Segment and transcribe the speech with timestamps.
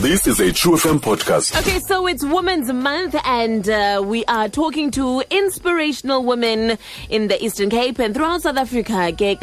[0.00, 1.54] This is a True FM podcast.
[1.60, 6.78] Okay, so it's Women's Month, and uh, we are talking to inspirational women
[7.10, 9.12] in the Eastern Cape and throughout South Africa.
[9.12, 9.36] Ke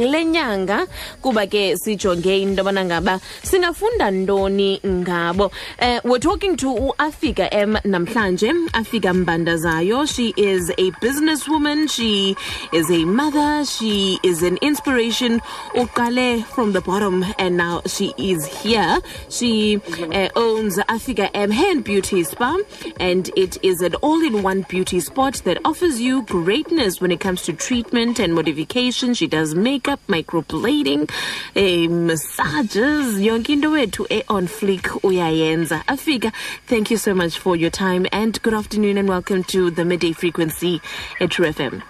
[1.22, 5.54] kuba ke sijonge into yobana ngaba singafunda ntoni ngabo.
[5.80, 8.50] Uh, we're talking to uAfika M namhlanje.
[8.74, 10.08] Afika Mbandazayo.
[10.12, 11.88] She is a businesswoman.
[11.88, 12.36] She
[12.74, 13.64] is a mother.
[13.64, 15.40] She is an inspiration.
[15.76, 19.00] Uqale from the bottom, and now she is here.
[19.30, 22.58] She uh, owns Afika M Hair and Beauty Spa,
[23.02, 27.54] and it is an all-in-one beauty spot that offers you greatness when it comes to
[27.54, 29.14] treatment and modification.
[29.14, 31.12] She does makeup, microblading,
[31.56, 35.84] eh, massages, yonke into wethu e on fleek uyayenza.
[35.86, 36.32] Afika,
[36.66, 40.14] thank you so much for your time and good afternoon and welcome to the midday
[40.14, 40.82] frequency
[41.20, 41.82] at True FM.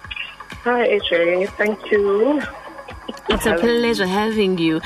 [0.64, 1.48] Hi, AJ.
[1.56, 2.42] Thank you.
[3.30, 4.80] It's a pleasure having you.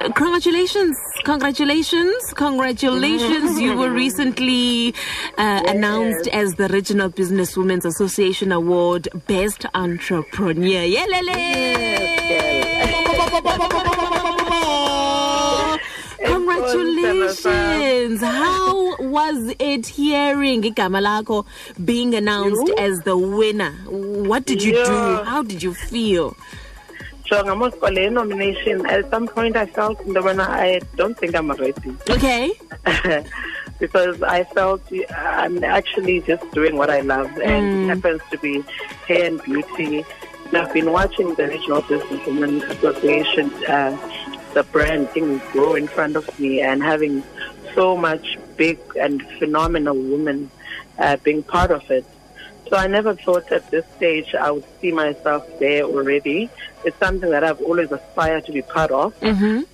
[0.00, 3.60] Uh, congratulations, congratulations, congratulations.
[3.60, 4.94] you were recently
[5.38, 10.84] uh, announced as the Regional Business Women's Association Award Best Entrepreneur.
[10.86, 12.36] Yelele!
[16.24, 18.20] Congratulations.
[18.22, 21.44] How was it hearing igama lakho
[21.84, 23.72] being announced as the winner?
[23.88, 25.22] What did you do?
[25.24, 26.36] How did you feel?
[27.28, 28.86] So I'm almost for the nomination.
[28.86, 31.74] At some point, I felt that when I don't think I'm ready
[32.08, 32.52] Okay.
[33.80, 38.62] because I felt I'm actually just doing what I love, and it happens to be
[39.08, 40.04] hair and beauty.
[40.46, 43.96] And I've been watching the Regional Business Women Association, uh,
[44.54, 47.24] the brand thing grow in front of me, and having
[47.74, 50.50] so much big and phenomenal women
[50.98, 52.04] uh, being part of it.
[52.68, 56.50] So I never thought at this stage I would see myself there already.
[56.84, 59.14] It's something that I've always aspired to be part of.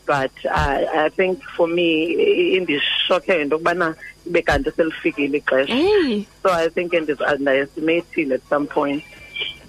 [0.07, 3.97] But uh, I think for me, in this shocking, into yokubana
[4.29, 5.69] ibe kanti selifikile ixesha.
[5.69, 6.27] Hey.
[6.43, 9.03] So I think it is underestimating at some point.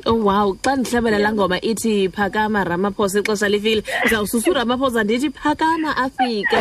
[0.05, 3.83] Oh wow, xa ndihlabela laa ngoma ithi phakama ramaphosa ixesha lifile.
[4.01, 6.57] Ndizawususa uramaphosa ndithi phakama afika.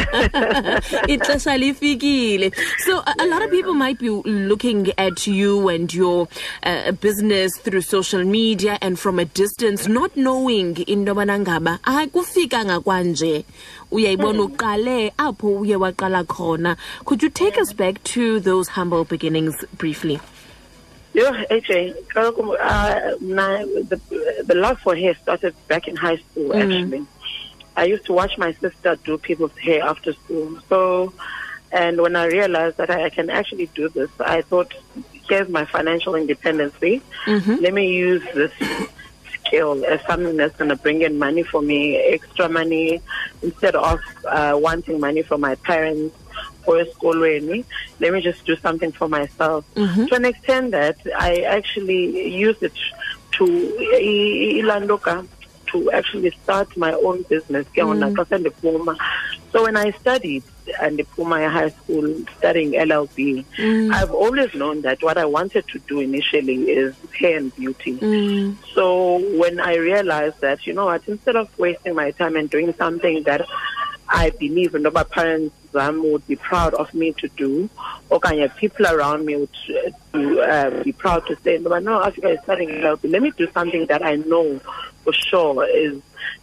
[1.15, 2.53] Ixesha lifikile.
[2.87, 6.28] So a, a lot of people might be looking at you and your
[6.62, 12.06] uh, business through social media and from a distance not knowing into yobana ngaba hayi
[12.06, 13.44] kufikanga kwanje.
[13.91, 16.77] Uyayibona uqale apho uye waqala khona.
[17.05, 20.21] Could you take us back to those humble beginnings briefly
[21.15, 24.00] Yo, AJ, uh, mna- the,
[24.47, 27.05] the love for hair started back in high school, actually.
[27.77, 30.59] I used to watch my sister do people's hair after school.
[30.69, 31.12] So,
[31.71, 34.73] and when I realized that I, I can actually do this, I thought,
[35.28, 36.75] here's my financial independence.
[37.61, 38.53] Let me use this
[39.47, 43.03] skill as something that's going to bring in money for me, extra money,
[43.43, 46.17] instead of uh, wanting money from my parents
[46.67, 47.65] or school really.
[48.00, 49.65] Let me just do something for myself.
[49.75, 50.06] Mm-hmm.
[50.06, 52.73] To an extent that I actually use it
[53.33, 55.27] to ilandoka
[55.73, 57.67] to actually start my own business.
[57.69, 58.17] ke yona mm.
[58.17, 58.97] xa sendiphuma.
[59.53, 60.43] So when I studied
[60.81, 63.93] and the Puma High School studying LLB, mm.
[63.93, 67.97] I've always known that what I wanted to do initially is hair and beauty.
[67.99, 68.56] Mm.
[68.75, 72.73] So when I realized that, you know what, instead of wasting my time and doing
[72.75, 73.47] something that
[74.09, 77.69] I believe and my parents um, would be proud of me to do,
[78.43, 82.41] of people around me would uh, to, uh, be proud to say, no, Afika is
[82.43, 83.10] studying LLB.
[83.10, 84.61] Let me do something that I know
[85.05, 86.00] for sure is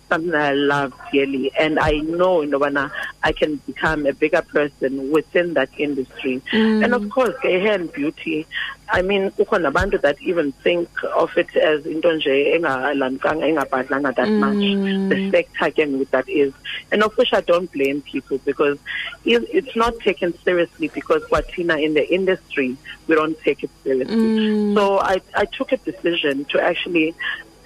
[0.09, 2.89] something that I love dearly, and I know, you know, when I,
[3.23, 6.41] I can become a bigger person within that industry.
[6.51, 6.83] Mm.
[6.83, 8.45] And of course, hair and beauty.
[8.91, 14.55] I mean, abantu that even think of it as into nje engalamkanga engabhadlanga that much.
[14.55, 15.31] The mm.
[15.31, 16.53] sector again with that is,
[16.91, 18.79] and of course, I don't blame people because
[19.25, 22.75] it's not taken seriously because Watina in the industry
[23.07, 24.15] we don't take it seriously.
[24.15, 24.73] Mm.
[24.73, 27.13] So I I took a decision to actually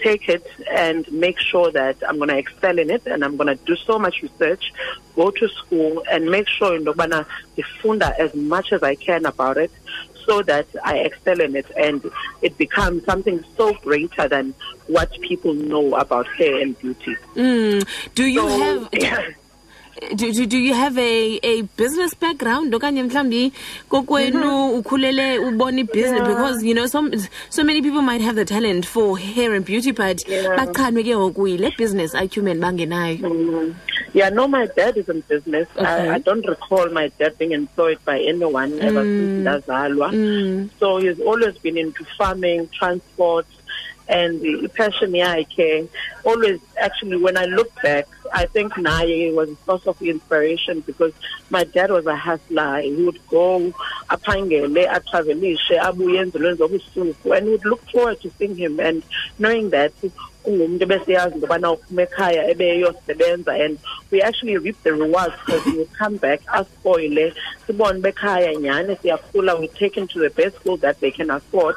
[0.04, 3.56] take it and make sure that I'm going to excel in it and I'm going
[3.58, 4.74] to do so much research,
[5.16, 7.26] go to school and make sure in Dobana
[7.58, 9.72] difunda as much as I can about it
[10.26, 12.04] so that I excel in it and
[12.42, 14.54] it becomes something so greater than
[14.88, 17.16] what people know about hair and beauty.
[17.36, 17.88] Mm.
[18.16, 19.36] Do you So, have
[20.16, 23.52] do, do, do you have a, a business background okanye mhlawumbi
[23.90, 27.12] kokwenu ukhulele ubona business because you know some
[27.50, 30.56] so many people might have the talent for hair and beauty but Yeah.
[30.58, 33.74] bachanwe ke ngoku yile business acumen bangenayo Mm.
[34.14, 35.68] Yeah, no, my dad is in business.
[35.76, 35.86] Okay.
[35.88, 40.12] I, I don't recall my dad being employed by anyone ever since Ndazalwa.
[40.14, 40.70] Mm.
[40.80, 43.48] So he's always been into farming, transport,
[44.08, 45.88] and i-passion yakhe
[46.26, 51.14] always actually when i look back i think naye was a source of inspiration because
[51.54, 52.82] my dad was a hustler.
[52.82, 53.72] He would go
[54.10, 58.80] aphangele atravelishe abuye zobusuku and would look forward to seeing him.
[58.80, 59.04] And
[59.38, 59.94] knowing that
[60.46, 63.78] ungumntu ebesiyazi into yobana uphuma ekhaya ebeyosebenza and
[64.12, 67.34] we actually reap the rewards because we would come back aspoile
[67.68, 71.76] sibone bekhaya nyhani siyakhula we take him to the best school that they can afford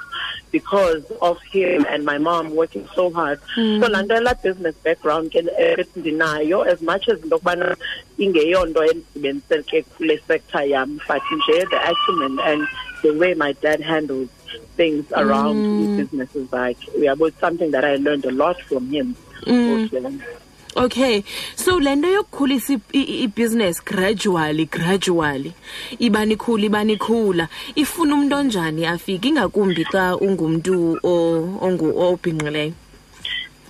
[0.52, 3.80] because of him and my mom working so hard Mm.
[3.80, 7.76] so laa nto yalaa business background ke ethi ndinayo as much as into yokubana
[8.18, 12.62] ingeyonto endisebenziseke kule sector yam but nje the acumen and
[13.02, 14.28] the way my dad handles
[14.76, 15.96] things around Mm.
[15.96, 19.14] businesses like uyabo it's something that i learned a lot from him
[19.46, 19.90] Mm.
[19.93, 20.12] also.
[20.76, 25.52] okay so le nto yokukhulisa i- i- ibhizinesi gradually gradually
[25.98, 32.72] ibani ikhula ibani ikhula ifuna umntu onjani afike ingakumbi xa ungumntu o- ongu- obhinqileyo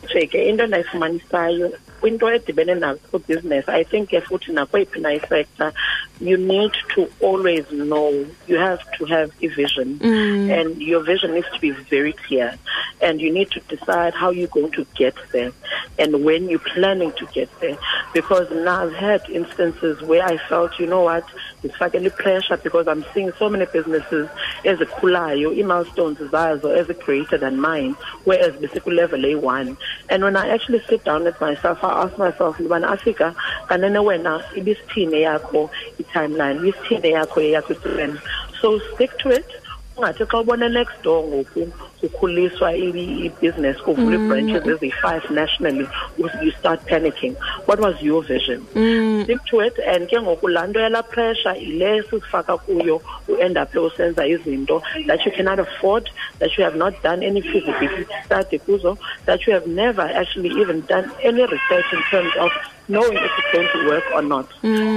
[0.05, 2.99] nje ke into endayifumanisayo kwinto edibene nayo
[3.29, 5.72] business i think ke futhi nakweyiphi na isector
[6.21, 8.27] you need to always know.
[8.47, 9.99] You have to have a vision.
[9.99, 10.51] Mm.
[10.51, 12.57] and your vision needs to be very clear.
[13.01, 15.53] And you need to decide how you're going to get there.
[15.99, 17.79] And when you're planning to get there
[18.17, 21.27] because now i've had instances where i felt you know what
[21.63, 24.27] ndifakele pressure because i'm seeing so many businesses
[24.65, 29.77] ezikhulayo ii-milestones zazo ezi-greater than mine whereas besikulevel a1
[30.09, 33.35] and when i actually sit down with myself i ask myself intobana afika
[33.69, 35.71] kanene wena ibisithini eyakho
[36.01, 38.19] i-timeline ibisithini eyakho eyakho i-plan?
[38.61, 39.49] So stick to it
[39.96, 41.69] ungathi xa ubona next door ngoku
[42.00, 45.88] kukhuliswa i- ibhizinesi kuvula ii-branches eziyi-five nationally
[46.19, 47.34] you start panicking.
[47.66, 48.60] What was your vision?
[48.75, 49.25] Mm.
[49.25, 53.75] stick to it and ke ngoku laa nto yalaa pressure yile sikufaka kuyo u-end up
[53.76, 58.98] usenza izinto that you cannot afford that you have not done any feasibility study kuzo
[59.26, 62.50] that you have never actually even done any research in terms of
[62.88, 64.46] knowing if it's going to work or not.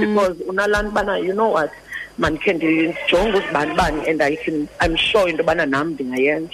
[0.00, 1.70] Because unalaa nto bana you know what
[2.18, 6.50] mandikhe ndijonge uzibani bani and I can, i'm sure into yobana nam ndingayenza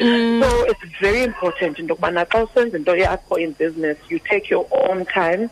[0.00, 0.42] mm.
[0.42, 3.96] so it's very important into yokubana xa usenza into yakho in business.
[4.08, 5.50] You take your own time.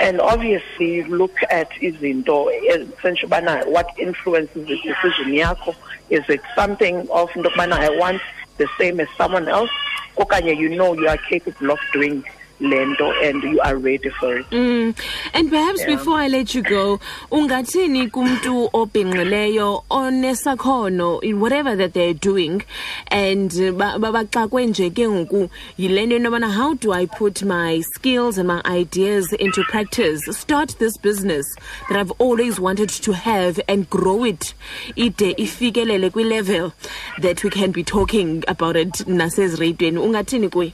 [0.00, 5.32] And obviously you look at izinto essentially eh, ubana what influences the decision?
[5.32, 5.74] Yakho
[6.10, 8.20] is it something of into yokubana i want
[8.58, 9.70] the same as someone else?
[10.16, 12.24] Okanye you know you are capable of doing
[12.60, 14.94] le nto and you are ready for it Mm.
[15.34, 15.96] And perhaps Yeah.
[15.96, 17.00] before I let you go,
[17.30, 22.62] ungathini kumntu obhinqileyo onesakhono in whatever that they're doing
[23.08, 27.80] and uh, ba- ba- baxakwe nje ke ngoku yile nto how do I put my
[27.94, 30.20] skills and my ideas into practice?
[30.30, 31.44] Start this business
[31.88, 34.54] that I've always wanted to have and grow it
[34.96, 36.72] ide ifikelele kwi-level
[37.20, 39.98] that we can be talking about it nasezireyidweni.
[39.98, 40.72] Ungathini kuye?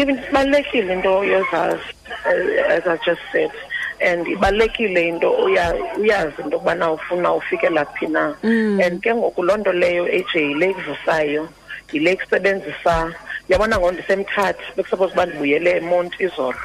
[0.00, 1.80] Even ibalulekile into yozazi
[2.26, 3.50] uh, as i just said
[4.00, 8.34] and ibalulekile into uya- uyazi into yokubana ufuna ufikela phi na.
[8.84, 11.48] And ke ngoku loo nto leyo aj yile ikuvusayo
[11.92, 13.12] yile ikusebenzisa
[13.48, 16.58] yabona ngo ndisemthatha bekusuppose uba ndibuyele emonti izolo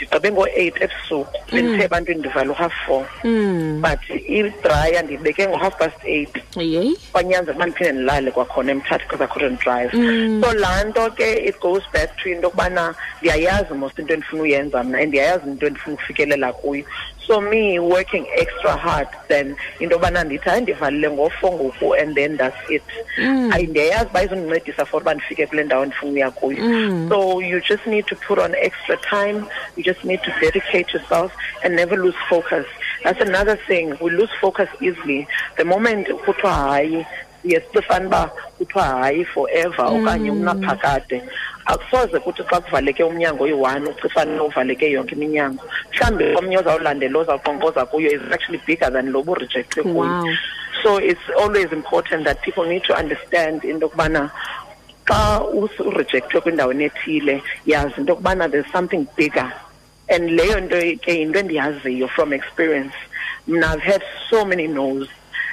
[0.00, 3.04] ndigqibe ngo-eight ebusuku bendithe ebantwini ndivala u-half four.
[3.24, 3.82] Mm.
[3.82, 6.34] but idraya ndiyibeke ngo-half past eight
[7.12, 9.90] kwanyanza uba ndiphinde ndilale kwakhona emthatha because i couldn't drive.
[9.92, 10.42] Mm.
[10.44, 14.82] so laa nto ke it goes back to into yokubana ndiyayazi most into endifuna uyenza
[14.84, 16.84] mna and ndiyayazi into endifuna ukufikelela kuyo
[17.30, 22.36] so me working extra hard then into yobana ndithi hayi ndivalile ngofo ngoku and then
[22.36, 22.82] that's it.
[23.18, 23.52] Mm.
[23.52, 26.64] ayi ndiyayazi uba izondincedisa for uba ndifike kule ndawo ndifuna uya kuyo.
[26.64, 27.08] Mm.
[27.08, 29.44] so you just need to put on extra time
[29.76, 31.32] you just need to dedicate yourself
[31.64, 32.66] and never lose focus.
[33.04, 35.26] That's another thing we lose focus easily.
[35.56, 37.06] The moment kuthiwa hayi
[37.42, 41.22] siye sifane uba kuthiwa hayi forever okanye unaphakade
[41.66, 45.64] akusoze kuthi xa kuvaleke umnyango oyi-one ucifane uvaleke yonke iminyango.
[45.92, 49.94] Mhlawumbi omnye ozawulandela ozawuqonqoza kuyo is actually bigger than lo burejectwe kuyo.
[49.94, 50.24] Wow.
[50.82, 54.30] so it's always important that people need to understand into yokubana
[55.04, 55.40] xa
[55.78, 59.52] urejectwe kwindaweni ethile yazi into yokubana there's something bigger.
[60.08, 62.94] And leyo nto ke yinto endiyaziyo from experience.
[63.48, 65.08] Mna i've had so many no's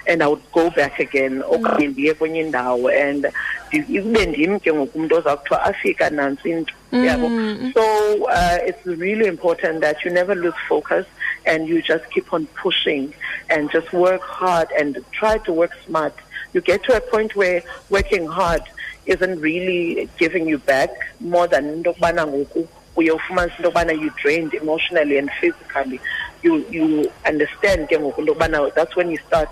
[0.08, 3.28] and i would go back again okanye ndiye kwenye indawo and
[3.72, 7.72] ibe ndim ke ngoku umntu oza kuthiwa afika nantsi into yabo Mm.
[7.74, 7.82] so
[8.24, 11.06] uh, it's really important that you never lose focus
[11.46, 13.10] and you just keep on pushing
[13.50, 16.14] and just work hard and try to work smart.
[16.54, 18.62] You get to a point where working hard
[19.06, 24.10] isn't really giving you back more than into yokubana ngoku uye ufumanise into yokubana you
[24.24, 26.00] drained emotionally and physically.
[26.44, 29.50] You you understand ke ngoku into yokubana that's when you start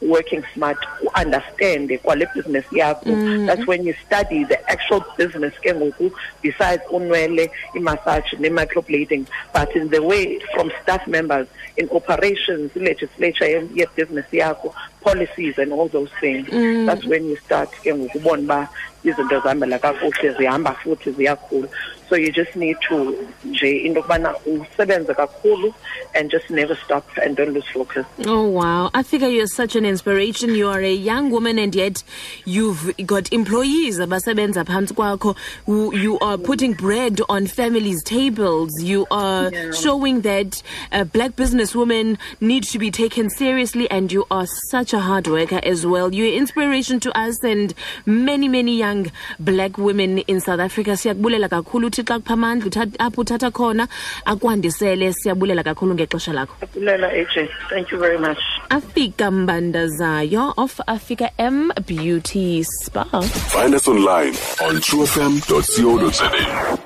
[0.00, 0.78] working smart
[1.14, 3.04] understand kwale business yakho.
[3.04, 3.46] Mm.
[3.46, 9.26] That's when you study the actual business ke ngoku besides unwele i-massage ne-microblading.
[9.52, 15.88] But in the way from staff members in operations legislature ye-business yakho policies and all
[15.88, 16.86] those things mm.
[16.86, 18.68] that's when you start ke ngoku ubona uba
[19.04, 21.68] izinto zihambela kakuhle zihamba futhi ziyakhula
[22.08, 25.74] so you just need to nje into yokubana usebenze kakhulu
[26.14, 28.90] and just never stop and don't lose focus Oh wow.
[28.94, 30.54] Afika you're such an inspiration.
[30.54, 32.02] You are a young woman and yet
[32.44, 35.36] you've got employees abasebenza phantsi kwakho.
[35.66, 38.72] You you are putting bread on families' tables.
[38.82, 39.72] You are Yeah.
[39.72, 40.62] showing that
[40.92, 45.60] uh, black businesswomen need to be taken seriously and you are such a hard worker
[45.62, 46.12] as well.
[46.14, 47.74] You're inspiration to us and
[48.06, 50.90] many many young black women in South Africa.
[50.96, 53.88] Siyakubulela kakhulu uthi xa kupha amandla uthatha- apho uthatha khona
[54.24, 55.12] akwandisele.
[55.12, 56.54] Siyabulela kakhulu ngexesha lakho.
[56.62, 58.38] Abulela, AJ thank you very much
[58.70, 63.04] Afika Mbandazayo of Africa M Beauty Spa.
[63.52, 64.34] Find us online
[64.66, 66.78] on truefm.co.za.